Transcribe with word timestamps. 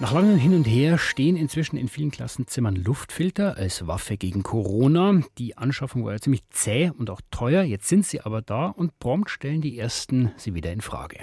Nach 0.00 0.12
langem 0.12 0.36
Hin 0.36 0.56
und 0.56 0.64
Her 0.64 0.98
stehen 0.98 1.36
inzwischen 1.36 1.76
in 1.76 1.86
vielen 1.86 2.10
Klassenzimmern 2.10 2.74
Luftfilter 2.74 3.56
als 3.56 3.86
Waffe 3.86 4.16
gegen 4.16 4.42
Corona. 4.42 5.20
Die 5.38 5.56
Anschaffung 5.56 6.04
war 6.04 6.14
ja 6.14 6.18
ziemlich 6.18 6.42
zäh 6.50 6.90
und 6.98 7.10
auch 7.10 7.20
teuer. 7.30 7.62
Jetzt 7.62 7.86
sind 7.86 8.04
sie 8.04 8.20
aber 8.20 8.42
da 8.42 8.66
und 8.66 8.98
prompt 8.98 9.30
stellen 9.30 9.60
die 9.60 9.78
ersten 9.78 10.32
sie 10.36 10.52
wieder 10.52 10.72
in 10.72 10.80
Frage. 10.80 11.18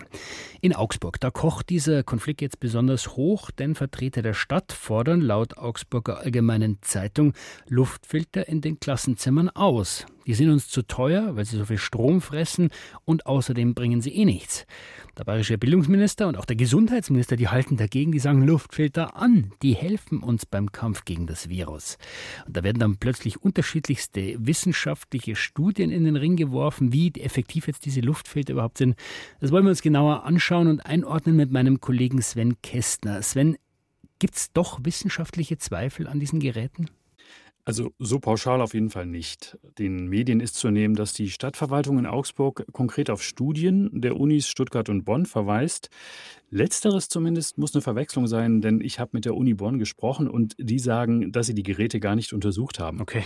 In 0.61 0.73
Augsburg, 0.73 1.19
da 1.19 1.31
kocht 1.31 1.69
dieser 1.69 2.03
Konflikt 2.03 2.41
jetzt 2.41 2.61
besonders 2.61 3.17
hoch, 3.17 3.51
denn 3.51 3.75
Vertreter 3.75 4.21
der 4.21 4.33
Stadt 4.33 4.71
fordern 4.71 5.19
laut 5.19 5.57
Augsburger 5.57 6.19
Allgemeinen 6.19 6.77
Zeitung 6.79 7.33
Luftfilter 7.67 8.47
in 8.47 8.61
den 8.61 8.79
Klassenzimmern 8.79 9.49
aus. 9.49 10.05
Die 10.25 10.33
sind 10.33 10.49
uns 10.49 10.67
zu 10.67 10.83
teuer, 10.83 11.35
weil 11.35 11.45
sie 11.45 11.57
so 11.57 11.65
viel 11.65 11.77
Strom 11.77 12.21
fressen 12.21 12.69
und 13.05 13.25
außerdem 13.25 13.73
bringen 13.73 14.01
sie 14.01 14.15
eh 14.15 14.25
nichts. 14.25 14.65
Der 15.17 15.25
bayerische 15.25 15.57
Bildungsminister 15.57 16.27
und 16.27 16.37
auch 16.37 16.45
der 16.45 16.55
Gesundheitsminister, 16.55 17.35
die 17.35 17.49
halten 17.49 17.77
dagegen, 17.77 18.11
die 18.11 18.19
sagen 18.19 18.43
Luftfilter 18.43 19.15
an, 19.17 19.51
die 19.61 19.73
helfen 19.73 20.23
uns 20.23 20.45
beim 20.45 20.71
Kampf 20.71 21.05
gegen 21.05 21.27
das 21.27 21.49
Virus. 21.49 21.97
Und 22.45 22.55
da 22.55 22.63
werden 22.63 22.79
dann 22.79 22.97
plötzlich 22.97 23.41
unterschiedlichste 23.41 24.35
wissenschaftliche 24.39 25.35
Studien 25.35 25.91
in 25.91 26.05
den 26.05 26.15
Ring 26.15 26.35
geworfen, 26.35 26.93
wie 26.93 27.11
effektiv 27.15 27.67
jetzt 27.67 27.85
diese 27.85 28.01
Luftfilter 28.01 28.53
überhaupt 28.53 28.77
sind. 28.77 28.95
Das 29.39 29.51
wollen 29.51 29.65
wir 29.65 29.71
uns 29.71 29.81
genauer 29.81 30.23
anschauen 30.23 30.67
und 30.67 30.85
einordnen 30.85 31.35
mit 31.35 31.51
meinem 31.51 31.81
Kollegen 31.81 32.21
Sven 32.21 32.61
Kästner. 32.61 33.21
Sven, 33.21 33.57
gibt 34.19 34.35
es 34.35 34.53
doch 34.53 34.79
wissenschaftliche 34.83 35.57
Zweifel 35.57 36.07
an 36.07 36.19
diesen 36.19 36.39
Geräten? 36.39 36.89
Also 37.63 37.91
so 37.99 38.19
pauschal 38.19 38.61
auf 38.61 38.73
jeden 38.73 38.89
Fall 38.89 39.05
nicht. 39.05 39.57
Den 39.77 40.07
Medien 40.07 40.39
ist 40.39 40.55
zu 40.55 40.71
nehmen, 40.71 40.95
dass 40.95 41.13
die 41.13 41.29
Stadtverwaltung 41.29 41.99
in 41.99 42.05
Augsburg 42.05 42.65
konkret 42.71 43.09
auf 43.09 43.21
Studien 43.21 43.89
der 43.93 44.17
Unis 44.19 44.47
Stuttgart 44.47 44.89
und 44.89 45.03
Bonn 45.05 45.25
verweist. 45.25 45.89
Letzteres 46.49 47.07
zumindest 47.07 47.57
muss 47.57 47.73
eine 47.73 47.81
Verwechslung 47.81 48.27
sein, 48.27 48.61
denn 48.61 48.81
ich 48.81 48.99
habe 48.99 49.11
mit 49.13 49.25
der 49.25 49.35
Uni 49.35 49.53
Bonn 49.53 49.79
gesprochen 49.79 50.27
und 50.27 50.55
die 50.57 50.79
sagen, 50.79 51.31
dass 51.31 51.47
sie 51.47 51.53
die 51.53 51.63
Geräte 51.63 51.99
gar 51.99 52.15
nicht 52.15 52.33
untersucht 52.33 52.79
haben. 52.79 52.99
Okay. 52.99 53.23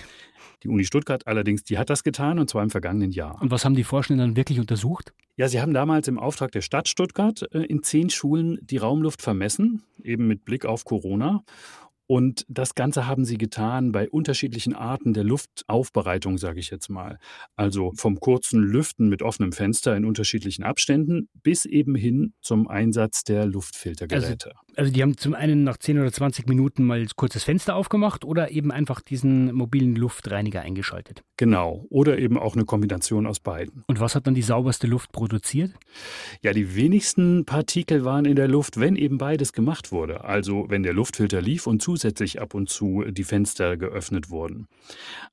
Die 0.64 0.70
Uni 0.70 0.84
Stuttgart 0.84 1.26
allerdings, 1.28 1.64
die 1.64 1.78
hat 1.78 1.90
das 1.90 2.04
getan 2.04 2.40
und 2.40 2.50
zwar 2.50 2.64
im 2.64 2.70
vergangenen 2.70 3.12
Jahr. 3.12 3.42
Und 3.42 3.52
was 3.52 3.66
haben 3.66 3.76
die 3.76 3.84
Forschenden 3.84 4.26
dann 4.26 4.38
wirklich 4.38 4.60
untersucht? 4.60 5.14
Ja, 5.38 5.50
sie 5.50 5.60
haben 5.60 5.74
damals 5.74 6.08
im 6.08 6.18
Auftrag 6.18 6.52
der 6.52 6.62
Stadt 6.62 6.88
Stuttgart 6.88 7.46
äh, 7.52 7.64
in 7.64 7.84
zehn 7.84 8.10
Schulen 8.10 8.58
die 8.62 8.78
Raumluft 8.78 9.22
vermessen, 9.22 9.84
eben 10.02 10.28
mit 10.28 10.46
Blick 10.46 10.66
auf 10.66 10.86
Corona. 10.86 11.44
Und 12.08 12.46
das 12.48 12.76
Ganze 12.76 13.08
haben 13.08 13.26
sie 13.26 13.38
getan 13.38 13.92
bei 13.92 14.10
unterschiedlichen 14.10 14.76
Arten 14.76 15.14
der 15.14 15.24
Luftaufbereitung, 15.24 16.38
sage 16.38 16.60
ich 16.60 16.70
jetzt 16.70 16.90
mal. 16.90 17.18
Also 17.56 17.94
vom 17.96 18.20
kurzen 18.20 18.62
Lüften 18.62 19.10
mit 19.10 19.22
offenem 19.24 19.52
Fenster 19.52 19.96
in 19.96 20.06
unterschiedlichen 20.06 20.64
Abständen 20.64 21.30
bis 21.34 21.66
eben 21.66 21.96
hin 21.96 22.34
zum 22.42 22.68
Einsatz 22.68 23.24
der 23.24 23.46
Luftfiltergeräte. 23.46 24.52
Also, 24.52 24.65
also 24.78 24.92
die 24.92 25.02
haben 25.02 25.18
zum 25.18 25.34
einen 25.34 25.64
nach 25.64 25.78
10 25.78 26.00
oder 26.00 26.12
20 26.12 26.48
Minuten 26.48 26.84
mal 26.84 27.06
kurz 27.16 27.34
das 27.34 27.44
Fenster 27.44 27.76
aufgemacht 27.76 28.24
oder 28.24 28.52
eben 28.52 28.72
einfach 28.72 29.02
diesen 29.02 29.54
mobilen 29.54 29.96
Luftreiniger 29.96 30.62
eingeschaltet. 30.62 31.24
Genau. 31.38 31.86
Oder 31.90 32.20
eben 32.20 32.38
auch 32.38 32.56
eine 32.56 32.66
Kombination 32.66 33.26
aus 33.26 33.40
beiden. 33.40 33.84
Und 33.88 34.00
was 34.00 34.16
hat 34.16 34.28
dann 34.28 34.36
die 34.36 34.42
sauberste 34.42 34.88
Luft 34.88 35.12
produziert? 35.12 35.72
Ja, 36.42 36.54
die 36.54 36.76
wenigsten 36.76 37.46
Partikel 37.46 38.06
waren 38.06 38.26
in 38.26 38.36
der 38.36 38.48
Luft, 38.48 38.80
wenn 38.80 38.96
eben 38.96 39.18
beides 39.18 39.54
gemacht 39.54 39.92
wurde. 39.92 40.24
Also 40.24 40.66
wenn 40.70 40.84
der 40.84 40.94
Luftfilter 40.94 41.42
lief 41.42 41.68
und 41.68 41.82
zu 41.82 41.96
zusätzlich 41.96 42.42
ab 42.42 42.54
und 42.54 42.70
zu 42.70 43.06
die 43.10 43.24
Fenster 43.24 43.78
geöffnet 43.78 44.30
wurden. 44.30 44.68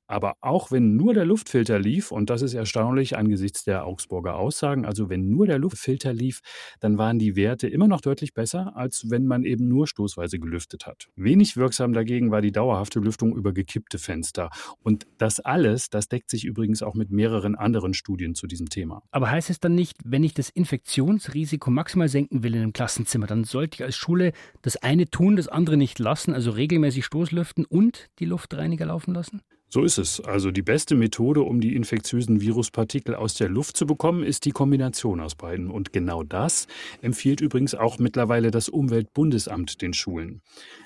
Aber 0.07 0.35
auch 0.39 0.71
wenn 0.71 0.95
nur 0.95 1.13
der 1.13 1.25
Luftfilter 1.25 1.77
lief, 1.77 2.11
und 2.11 2.29
das 2.29 2.41
ist 2.41 2.53
erstaunlich 2.53 3.17
angesichts 3.17 3.65
der 3.65 3.85
Augsburger 3.85 4.35
Aussagen, 4.35 4.85
also 4.85 5.09
wenn 5.09 5.29
nur 5.29 5.45
der 5.45 5.59
Luftfilter 5.59 6.13
lief, 6.13 6.39
dann 6.79 6.97
waren 6.97 7.19
die 7.19 7.35
Werte 7.35 7.67
immer 7.67 7.89
noch 7.89 7.99
deutlich 7.99 8.33
besser, 8.33 8.77
als 8.77 9.09
wenn 9.09 9.25
man 9.25 9.32
eben 9.41 9.67
nur 9.67 9.87
stoßweise 9.87 10.37
gelüftet 10.37 10.85
hat. 10.85 11.07
Wenig 11.15 11.57
wirksam 11.57 11.93
dagegen 11.93 12.29
war 12.29 12.41
die 12.41 12.51
dauerhafte 12.51 12.99
Lüftung 12.99 13.35
über 13.35 13.53
gekippte 13.53 13.97
Fenster. 13.97 14.51
Und 14.83 15.07
das 15.17 15.39
alles, 15.39 15.89
das 15.89 16.07
deckt 16.07 16.29
sich 16.29 16.45
übrigens 16.45 16.83
auch 16.83 16.93
mit 16.93 17.09
mehreren 17.09 17.55
anderen 17.55 17.95
Studien 17.95 18.35
zu 18.35 18.45
diesem 18.45 18.69
Thema. 18.69 19.01
Aber 19.09 19.31
heißt 19.31 19.49
es 19.49 19.59
dann 19.59 19.73
nicht, 19.73 19.97
wenn 20.05 20.23
ich 20.23 20.35
das 20.35 20.49
Infektionsrisiko 20.49 21.71
maximal 21.71 22.09
senken 22.09 22.43
will 22.43 22.53
in 22.53 22.61
einem 22.61 22.73
Klassenzimmer, 22.73 23.25
dann 23.25 23.45
sollte 23.45 23.77
ich 23.77 23.83
als 23.83 23.95
Schule 23.95 24.33
das 24.61 24.77
eine 24.77 25.07
tun, 25.09 25.37
das 25.37 25.47
andere 25.47 25.77
nicht 25.77 25.97
lassen, 25.97 26.35
also 26.35 26.51
regelmäßig 26.51 27.05
Stoßlüften 27.05 27.65
und 27.65 28.09
die 28.19 28.25
Luftreiniger 28.25 28.85
laufen 28.85 29.15
lassen? 29.15 29.41
So 29.73 29.83
ist 29.83 29.97
es. 29.97 30.21
Also 30.21 30.51
die 30.51 30.61
beste 30.61 30.93
Methode, 30.93 31.41
um 31.41 31.59
die 31.59 31.75
infektiösen 31.75 32.41
Viruspartikel 32.41 33.15
aus 33.15 33.33
der 33.33 33.49
Luft 33.49 33.75
zu 33.75 33.87
bekommen, 33.87 34.21
ist 34.21 34.45
die 34.45 34.51
Kombination 34.51 35.19
aus 35.19 35.33
beiden. 35.33 35.71
Und 35.71 35.91
genau 35.91 36.21
das 36.21 36.67
empfiehlt 37.01 37.41
übrigens 37.41 37.73
auch 37.73 37.97
mittlerweile 37.97 38.51
das 38.51 38.69
Umweltbundesamt 38.69 39.81
den 39.81 39.95
Schulen. 39.95 40.43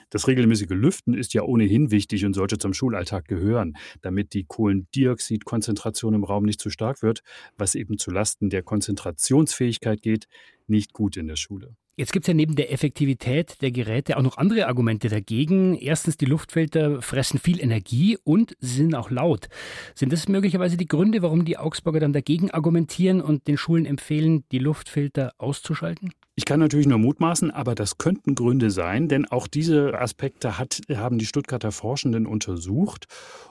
Das 0.09 0.29
regelmäßige 0.29 0.69
Lüften 0.69 1.15
ist 1.15 1.33
ja 1.33 1.41
ohnehin 1.41 1.91
wichtig 1.91 2.23
und 2.23 2.33
sollte 2.33 2.59
zum 2.59 2.73
Schulalltag 2.73 3.27
gehören, 3.27 3.75
damit 4.03 4.33
die 4.33 4.45
Kohlendioxidkonzentration 4.45 6.13
im 6.13 6.23
Raum 6.23 6.45
nicht 6.45 6.61
zu 6.61 6.69
stark 6.69 7.01
wird, 7.01 7.23
was 7.57 7.75
eben 7.75 7.97
zu 7.97 8.09
Lasten 8.09 8.49
der 8.49 8.63
Konzentrationsfähigkeit 8.63 10.01
geht, 10.01 10.29
nicht 10.65 10.93
gut 10.93 11.17
in 11.17 11.27
der 11.27 11.35
Schule. 11.35 11.75
Jetzt 11.99 12.13
gibt 12.13 12.25
es 12.25 12.27
ja 12.27 12.35
neben 12.35 12.55
der 12.55 12.71
Effektivität 12.71 13.59
der 13.63 13.71
Geräte 13.71 14.17
auch 14.17 14.21
noch 14.21 14.37
andere 14.37 14.67
Argumente 14.67 15.09
dagegen. 15.09 15.73
Erstens, 15.73 16.15
die 16.15 16.25
Luftfilter 16.25 17.01
fressen 17.01 17.39
viel 17.39 17.59
Energie 17.59 18.19
und 18.23 18.55
sie 18.59 18.75
sind 18.75 18.93
auch 18.93 19.09
laut. 19.09 19.49
Sind 19.95 20.13
das 20.13 20.27
möglicherweise 20.27 20.77
die 20.77 20.87
Gründe, 20.87 21.23
warum 21.23 21.43
die 21.43 21.57
Augsburger 21.57 21.99
dann 21.99 22.13
dagegen 22.13 22.51
argumentieren 22.51 23.19
und 23.19 23.47
den 23.47 23.57
Schulen 23.57 23.87
empfehlen, 23.87 24.43
die 24.51 24.59
Luftfilter 24.59 25.33
auszuschalten? 25.39 26.11
Ich 26.39 26.45
kann 26.45 26.59
natürlich 26.59 26.85
nur 26.85 26.99
mutmaßen, 26.99 27.49
aber 27.49 27.73
das 27.73 27.97
könnten 27.97 28.35
Gründe 28.35 28.69
sein, 28.69 29.07
denn 29.07 29.25
auch 29.25 29.47
diese 29.47 29.99
Aspekte 29.99 30.59
hat, 30.59 30.81
haben 30.93 31.17
die 31.17 31.25
Stuttgarter 31.25 31.71
Forschenden 31.71 32.27
untersucht. 32.27 33.07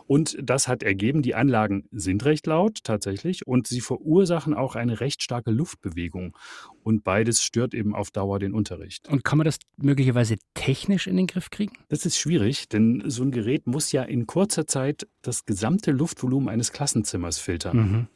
Und 0.07 0.37
das 0.41 0.69
hat 0.69 0.85
ergeben, 0.85 1.21
die 1.21 1.35
Anlagen 1.35 1.89
sind 1.91 2.25
recht 2.25 2.47
laut 2.47 2.85
tatsächlich 2.85 3.45
und 3.45 3.67
sie 3.67 3.81
verursachen 3.81 4.55
auch 4.55 4.77
eine 4.77 5.01
recht 5.01 5.21
starke 5.21 5.51
Luftbewegung. 5.51 6.37
Und 6.85 7.03
beides 7.03 7.43
stört 7.43 7.75
eben 7.75 7.93
auf 7.93 8.13
Dauer 8.13 8.39
den 8.39 8.55
Unterricht. 8.55 9.09
Und 9.09 9.25
kann 9.25 9.39
man 9.39 9.47
das 9.47 9.59
möglicherweise 9.79 10.37
technisch 10.55 11.09
in 11.09 11.17
den 11.17 11.27
Griff 11.27 11.51
kriegen? 11.51 11.73
Das 11.89 12.07
ist 12.07 12.17
schwierig, 12.17 12.69
denn 12.69 13.03
so 13.07 13.25
ein 13.25 13.33
Gerät 13.33 13.67
muss 13.67 13.91
ja 13.91 14.05
in 14.05 14.29
kurzer 14.29 14.69
Zeit 14.69 15.09
das 15.23 15.45
gesamte 15.45 15.91
Luftvolumen 15.91 16.49
eines 16.49 16.71
Klassenzimmers 16.71 17.41
filtern. 17.41 17.77
Mhm 17.77 18.07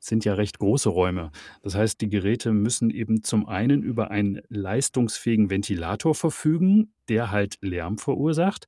sind 0.00 0.24
ja 0.24 0.34
recht 0.34 0.58
große 0.58 0.88
Räume. 0.88 1.30
Das 1.62 1.74
heißt, 1.74 2.00
die 2.00 2.08
Geräte 2.08 2.52
müssen 2.52 2.90
eben 2.90 3.22
zum 3.22 3.46
einen 3.46 3.82
über 3.82 4.10
einen 4.10 4.40
leistungsfähigen 4.48 5.50
Ventilator 5.50 6.14
verfügen, 6.14 6.92
der 7.08 7.30
halt 7.30 7.58
Lärm 7.60 7.98
verursacht. 7.98 8.66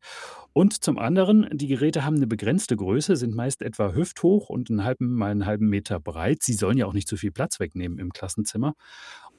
Und 0.53 0.85
zum 0.85 0.99
anderen, 0.99 1.49
die 1.53 1.69
Geräte 1.69 2.05
haben 2.05 2.17
eine 2.17 2.27
begrenzte 2.27 2.77
Größe, 2.77 3.17
sind 3.17 3.35
meist 3.35 3.63
etwa 3.63 3.95
hüfthoch 3.95 4.51
und 4.51 4.69
einen 4.69 4.85
halben 4.85 5.15
mal 5.15 5.31
einen 5.31 5.47
halben 5.47 5.69
Meter 5.69 5.99
breit. 5.99 6.43
Sie 6.43 6.53
sollen 6.53 6.77
ja 6.77 6.87
auch 6.87 6.93
nicht 6.93 7.09
zu 7.09 7.17
viel 7.17 7.33
Platz 7.33 7.59
wegnehmen 7.59 7.99
im 7.99 8.13
Klassenzimmer. 8.13 8.75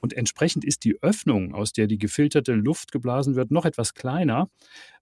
Und 0.03 0.13
entsprechend 0.13 0.65
ist 0.65 0.83
die 0.83 1.01
Öffnung, 1.01 1.53
aus 1.53 1.71
der 1.71 1.87
die 1.87 1.97
gefilterte 1.97 2.53
Luft 2.53 2.91
geblasen 2.91 3.35
wird, 3.35 3.51
noch 3.51 3.63
etwas 3.63 3.93
kleiner. 3.93 4.49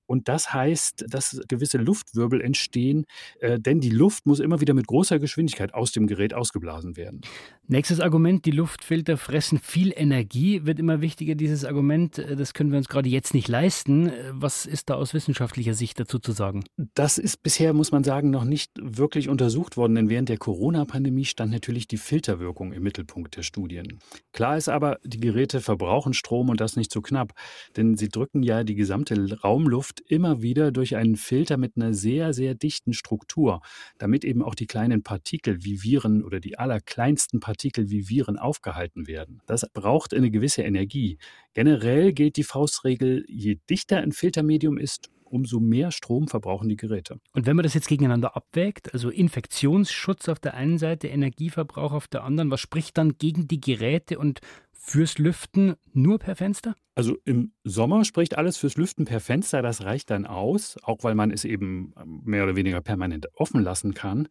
Und 0.05 0.27
das 0.27 0.53
heißt, 0.53 1.05
dass 1.07 1.41
gewisse 1.47 1.77
Luftwirbel 1.77 2.41
entstehen, 2.41 3.05
äh, 3.39 3.59
denn 3.59 3.79
die 3.79 3.89
Luft 3.89 4.25
muss 4.25 4.39
immer 4.39 4.59
wieder 4.59 4.73
mit 4.73 4.87
großer 4.87 5.19
Geschwindigkeit 5.19 5.73
aus 5.73 5.91
dem 5.91 6.07
Gerät 6.07 6.33
ausgeblasen 6.33 6.97
werden. 6.97 7.21
Nächstes 7.67 8.01
Argument, 8.01 8.45
die 8.45 8.51
Luftfilter 8.51 9.15
fressen 9.15 9.59
viel 9.59 9.93
Energie, 9.95 10.65
wird 10.65 10.79
immer 10.79 10.99
wichtiger, 10.99 11.35
dieses 11.35 11.63
Argument, 11.63 12.17
äh, 12.17 12.35
das 12.35 12.53
können 12.53 12.71
wir 12.71 12.77
uns 12.77 12.89
gerade 12.89 13.07
jetzt 13.07 13.33
nicht 13.33 13.47
leisten. 13.47 14.09
Äh, 14.09 14.31
was 14.33 14.65
ist 14.65 14.89
da 14.89 14.95
aus 14.95 15.13
wissenschaftlicher 15.13 15.73
Sicht 15.73 15.99
dazu 15.99 16.19
zu 16.19 16.33
sagen? 16.33 16.65
Das 16.95 17.17
ist 17.17 17.43
bisher, 17.43 17.73
muss 17.73 17.91
man 17.91 18.03
sagen, 18.03 18.29
noch 18.29 18.43
nicht 18.43 18.71
wirklich 18.81 19.29
untersucht 19.29 19.77
worden, 19.77 19.95
denn 19.95 20.09
während 20.09 20.29
der 20.29 20.37
Corona-Pandemie 20.37 21.25
stand 21.25 21.51
natürlich 21.51 21.87
die 21.87 21.97
Filterwirkung 21.97 22.73
im 22.73 22.83
Mittelpunkt 22.83 23.37
der 23.37 23.43
Studien. 23.43 23.99
Klar 24.33 24.57
ist 24.57 24.67
aber, 24.67 24.99
die 25.03 25.19
Geräte 25.19 25.61
verbrauchen 25.61 26.13
Strom 26.13 26.49
und 26.49 26.59
das 26.59 26.75
nicht 26.75 26.91
so 26.91 27.01
knapp, 27.01 27.33
denn 27.77 27.95
sie 27.95 28.09
drücken 28.09 28.43
ja 28.43 28.63
die 28.63 28.75
gesamte 28.75 29.39
Raumluft 29.41 29.90
immer 29.99 30.41
wieder 30.41 30.71
durch 30.71 30.95
einen 30.95 31.15
Filter 31.15 31.57
mit 31.57 31.75
einer 31.75 31.93
sehr, 31.93 32.33
sehr 32.33 32.55
dichten 32.55 32.93
Struktur, 32.93 33.61
damit 33.97 34.23
eben 34.23 34.41
auch 34.41 34.55
die 34.55 34.67
kleinen 34.67 35.03
Partikel 35.03 35.63
wie 35.63 35.83
Viren 35.83 36.23
oder 36.23 36.39
die 36.39 36.57
allerkleinsten 36.57 37.39
Partikel 37.39 37.89
wie 37.89 38.09
Viren 38.09 38.37
aufgehalten 38.37 39.07
werden. 39.07 39.41
Das 39.47 39.65
braucht 39.73 40.13
eine 40.13 40.31
gewisse 40.31 40.63
Energie. 40.63 41.17
Generell 41.53 42.13
gilt 42.13 42.37
die 42.37 42.43
Faustregel, 42.43 43.25
je 43.27 43.57
dichter 43.69 43.97
ein 43.97 44.11
Filtermedium 44.11 44.77
ist, 44.77 45.09
umso 45.31 45.59
mehr 45.59 45.91
Strom 45.91 46.27
verbrauchen 46.27 46.69
die 46.69 46.75
Geräte. 46.75 47.19
Und 47.33 47.45
wenn 47.45 47.55
man 47.55 47.63
das 47.63 47.73
jetzt 47.73 47.87
gegeneinander 47.87 48.35
abwägt, 48.35 48.93
also 48.93 49.09
Infektionsschutz 49.09 50.29
auf 50.29 50.39
der 50.39 50.53
einen 50.53 50.77
Seite, 50.77 51.07
Energieverbrauch 51.07 51.93
auf 51.93 52.07
der 52.07 52.23
anderen, 52.23 52.51
was 52.51 52.59
spricht 52.59 52.97
dann 52.97 53.17
gegen 53.17 53.47
die 53.47 53.61
Geräte 53.61 54.19
und 54.19 54.41
fürs 54.71 55.17
Lüften 55.17 55.75
nur 55.93 56.19
per 56.19 56.35
Fenster? 56.35 56.75
Also 56.93 57.15
im 57.23 57.53
Sommer 57.63 58.03
spricht 58.03 58.37
alles 58.37 58.57
fürs 58.57 58.75
Lüften 58.75 59.05
per 59.05 59.21
Fenster, 59.21 59.61
das 59.61 59.83
reicht 59.83 60.09
dann 60.09 60.25
aus, 60.25 60.77
auch 60.83 61.03
weil 61.03 61.15
man 61.15 61.31
es 61.31 61.45
eben 61.45 61.93
ähm, 61.97 62.21
mehr 62.25 62.43
oder 62.43 62.55
weniger 62.57 62.81
permanent 62.81 63.27
offen 63.35 63.63
lassen 63.63 63.93
kann. 63.93 64.27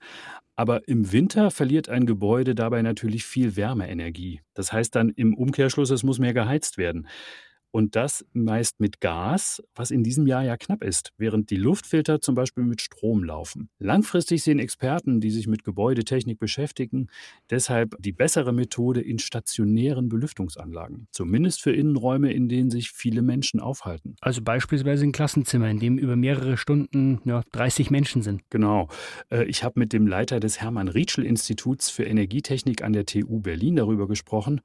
Aber 0.56 0.86
im 0.86 1.10
Winter 1.10 1.50
verliert 1.50 1.88
ein 1.88 2.04
Gebäude 2.04 2.54
dabei 2.54 2.82
natürlich 2.82 3.24
viel 3.24 3.56
Wärmeenergie. 3.56 4.42
Das 4.52 4.72
heißt 4.72 4.94
dann 4.94 5.08
im 5.08 5.34
Umkehrschluss, 5.34 5.90
es 5.90 6.02
muss 6.02 6.18
mehr 6.18 6.34
geheizt 6.34 6.76
werden. 6.76 7.08
Und 7.72 7.94
das 7.96 8.24
meist 8.32 8.80
mit 8.80 9.00
Gas, 9.00 9.62
was 9.74 9.90
in 9.90 10.02
diesem 10.02 10.26
Jahr 10.26 10.42
ja 10.42 10.56
knapp 10.56 10.82
ist, 10.82 11.12
während 11.18 11.50
die 11.50 11.56
Luftfilter 11.56 12.20
zum 12.20 12.34
Beispiel 12.34 12.64
mit 12.64 12.80
Strom 12.80 13.22
laufen. 13.22 13.68
Langfristig 13.78 14.42
sehen 14.42 14.58
Experten, 14.58 15.20
die 15.20 15.30
sich 15.30 15.46
mit 15.46 15.62
Gebäudetechnik 15.62 16.38
beschäftigen, 16.38 17.08
deshalb 17.48 17.96
die 18.00 18.12
bessere 18.12 18.52
Methode 18.52 19.00
in 19.00 19.18
stationären 19.18 20.08
Belüftungsanlagen. 20.08 21.06
Zumindest 21.12 21.62
für 21.62 21.72
Innenräume, 21.72 22.32
in 22.32 22.48
denen 22.48 22.70
sich 22.70 22.90
viele 22.90 23.22
Menschen 23.22 23.60
aufhalten. 23.60 24.16
Also 24.20 24.42
beispielsweise 24.42 25.04
ein 25.04 25.12
Klassenzimmer, 25.12 25.68
in 25.68 25.78
dem 25.78 25.98
über 25.98 26.16
mehrere 26.16 26.56
Stunden 26.56 27.20
ja, 27.24 27.42
30 27.52 27.90
Menschen 27.90 28.22
sind. 28.22 28.42
Genau. 28.50 28.88
Äh, 29.30 29.44
ich 29.44 29.62
habe 29.62 29.78
mit 29.78 29.92
dem 29.92 30.06
Leiter 30.06 30.40
des 30.40 30.60
Hermann-Rietschel-Instituts 30.60 31.90
für 31.90 32.04
Energietechnik 32.04 32.82
an 32.82 32.92
der 32.92 33.06
TU 33.06 33.40
Berlin 33.40 33.76
darüber 33.76 34.08
gesprochen. 34.08 34.60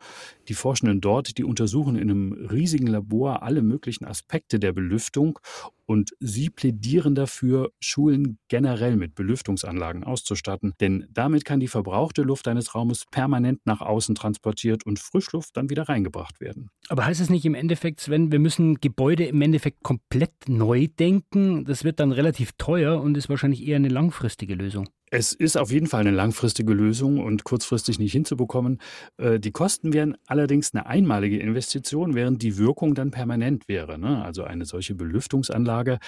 Die 0.48 0.54
Forschenden 0.54 1.02
dort, 1.02 1.38
die 1.38 1.44
untersuchen 1.44 1.96
in 1.96 2.10
einem 2.10 2.34
riesigen 2.34 2.95
Labor 2.96 3.44
alle 3.44 3.62
möglichen 3.62 4.06
Aspekte 4.06 4.58
der 4.58 4.72
Belüftung 4.72 5.40
und 5.86 6.12
sie 6.20 6.50
plädieren 6.50 7.16
dafür, 7.16 7.72
Schulen 7.80 8.38
generell 8.48 8.96
mit 8.96 9.16
Belüftungsanlagen 9.16 10.04
auszustatten, 10.04 10.74
denn 10.80 11.08
damit 11.10 11.46
kann 11.46 11.60
die 11.60 11.68
verbrauchte 11.68 12.22
Luft 12.22 12.48
eines 12.48 12.76
Raumes 12.76 13.06
permanent 13.12 13.62
nach 13.66 13.82
außen 13.82 14.16
transportiert 14.16 14.86
und 14.86 15.00
Frischluft 15.00 15.56
dann 15.58 15.70
wieder 15.70 15.84
reingebracht 15.84 16.42
werden. 16.42 16.70
Aber 16.90 17.06
heißt 17.06 17.22
es 17.22 17.30
nicht 17.30 17.46
im 17.46 17.56
Endeffekt, 17.56 18.00
Sven, 18.00 18.32
wir 18.32 18.40
müssen 18.40 18.76
Gebäude 18.76 19.26
im 19.26 19.42
Endeffekt 19.42 19.84
komplett 19.84 20.34
neu 20.48 20.88
denken? 20.88 21.66
Das 21.66 21.84
wird 21.84 22.00
dann 22.00 22.12
relativ 22.12 22.52
teuer 22.58 23.02
und 23.02 23.18
ist 23.18 23.30
wahrscheinlich 23.30 23.66
eher 23.66 23.78
eine 23.78 23.90
langfristige 23.90 24.56
Lösung. 24.56 24.90
Es 25.12 25.34
ist 25.34 25.56
auf 25.56 25.72
jeden 25.72 25.86
Fall 25.88 26.02
eine 26.02 26.12
langfristige 26.12 26.74
Lösung 26.74 27.24
und 27.24 27.44
kurzfristig 27.44 28.00
nicht 28.00 28.12
hinzubekommen. 28.12 28.80
Äh, 29.18 29.40
die 29.40 29.52
Kosten 29.52 29.94
wären 29.94 30.18
allerdings 30.26 30.74
eine 30.74 30.88
einmalige 30.88 31.40
Investition, 31.40 32.16
während 32.16 32.42
die 32.42 32.58
Wirkung 32.58 32.96
dann 32.96 33.12
permanent 33.12 33.68
wäre. 33.68 34.00
Ne? 34.00 34.26
Also 34.26 34.44
eine 34.44 34.66
solche 34.66 34.96
Belüftungsanlage 34.96 35.75
sage, 35.76 36.00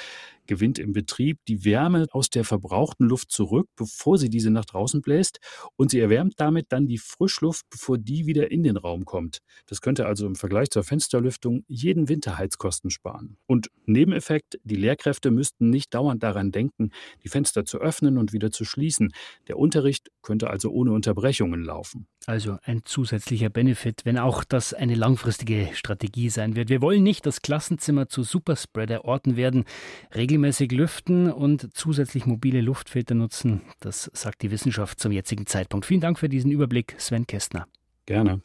gewinnt 0.47 0.79
im 0.79 0.93
Betrieb 0.93 1.39
die 1.47 1.63
Wärme 1.65 2.07
aus 2.11 2.29
der 2.29 2.43
verbrauchten 2.43 3.07
Luft 3.07 3.31
zurück, 3.31 3.67
bevor 3.75 4.17
sie 4.17 4.29
diese 4.29 4.49
nach 4.49 4.65
draußen 4.65 5.01
bläst 5.01 5.39
und 5.75 5.91
sie 5.91 5.99
erwärmt 5.99 6.35
damit 6.37 6.67
dann 6.69 6.87
die 6.87 6.97
Frischluft, 6.97 7.65
bevor 7.69 7.97
die 7.97 8.25
wieder 8.25 8.51
in 8.51 8.63
den 8.63 8.77
Raum 8.77 9.05
kommt. 9.05 9.39
Das 9.67 9.81
könnte 9.81 10.05
also 10.05 10.25
im 10.25 10.35
Vergleich 10.35 10.69
zur 10.69 10.83
Fensterlüftung 10.83 11.63
jeden 11.67 12.09
Winter 12.09 12.37
Heizkosten 12.37 12.89
sparen. 12.89 13.37
Und 13.45 13.69
Nebeneffekt, 13.85 14.59
die 14.63 14.75
Lehrkräfte 14.75 15.31
müssten 15.31 15.69
nicht 15.69 15.93
dauernd 15.93 16.23
daran 16.23 16.51
denken, 16.51 16.91
die 17.23 17.29
Fenster 17.29 17.65
zu 17.65 17.79
öffnen 17.79 18.17
und 18.17 18.33
wieder 18.33 18.51
zu 18.51 18.65
schließen. 18.65 19.11
Der 19.47 19.57
Unterricht 19.57 20.09
könnte 20.21 20.49
also 20.49 20.71
ohne 20.71 20.91
Unterbrechungen 20.91 21.63
laufen. 21.63 22.07
Also 22.25 22.57
ein 22.63 22.81
zusätzlicher 22.83 23.49
Benefit, 23.49 24.01
wenn 24.03 24.17
auch 24.17 24.43
das 24.43 24.73
eine 24.73 24.95
langfristige 24.95 25.69
Strategie 25.73 26.29
sein 26.29 26.57
wird. 26.57 26.67
Wir 26.67 26.81
wollen 26.81 27.01
nicht 27.01 27.25
das 27.25 27.41
Klassenzimmer 27.41 28.09
zu 28.09 28.23
Superspreader-Orten 28.23 29.37
werden. 29.37 29.63
Regelmäßig 30.37 30.71
lüften 30.71 31.31
und 31.31 31.75
zusätzlich 31.75 32.27
mobile 32.27 32.61
Luftfilter 32.61 33.15
nutzen, 33.15 33.63
das 33.79 34.11
sagt 34.13 34.43
die 34.43 34.51
Wissenschaft 34.51 34.99
zum 34.99 35.11
jetzigen 35.11 35.47
Zeitpunkt. 35.47 35.87
Vielen 35.87 35.99
Dank 35.99 36.19
für 36.19 36.29
diesen 36.29 36.51
Überblick, 36.51 36.93
Sven 36.99 37.25
Kästner. 37.25 37.67
Gerne. 38.05 38.41